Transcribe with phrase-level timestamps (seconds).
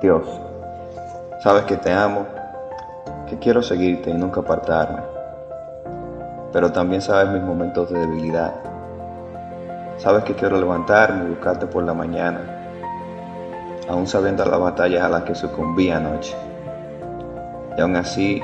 [0.00, 0.22] Dios,
[1.40, 2.24] sabes que te amo,
[3.28, 5.02] que quiero seguirte y nunca apartarme,
[6.52, 8.54] pero también sabes mis momentos de debilidad.
[9.96, 12.40] Sabes que quiero levantarme y buscarte por la mañana,
[13.88, 16.36] aún sabiendo las batallas a las que sucumbí anoche.
[17.76, 18.40] Y aún así,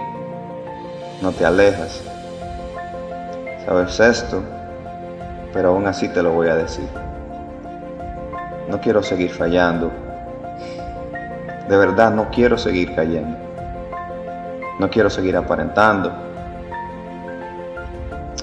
[1.23, 2.03] no te alejas.
[3.65, 4.43] Sabes esto,
[5.53, 6.89] pero aún así te lo voy a decir.
[8.69, 9.93] No quiero seguir fallando.
[11.69, 13.39] De verdad no quiero seguir cayendo.
[14.79, 16.13] No quiero seguir aparentando.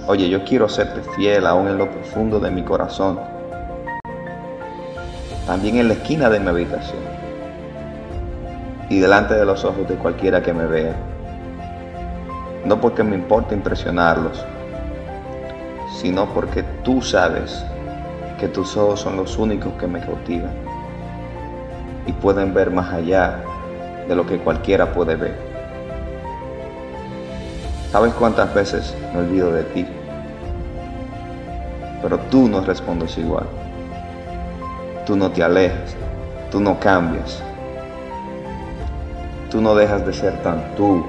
[0.07, 3.19] Oye, yo quiero serte fiel aún en lo profundo de mi corazón.
[5.45, 7.01] También en la esquina de mi habitación.
[8.89, 10.95] Y delante de los ojos de cualquiera que me vea.
[12.65, 14.43] No porque me importe impresionarlos,
[15.95, 17.63] sino porque tú sabes
[18.39, 20.70] que tus ojos son los únicos que me cautivan
[22.05, 23.43] y pueden ver más allá
[24.07, 25.35] de lo que cualquiera puede ver.
[27.91, 29.85] ¿Sabes cuántas veces me olvido de ti?
[32.01, 33.45] Pero tú no respondes igual.
[35.05, 35.95] Tú no te alejas,
[36.49, 37.43] tú no cambias.
[39.49, 41.05] Tú no dejas de ser tan tú.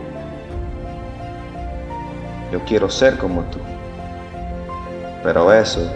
[2.51, 3.59] Yo quiero ser como tú.
[5.23, 5.89] Pero eso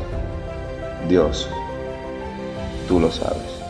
[1.09, 1.49] Dios,
[2.89, 3.66] tú lo sabes.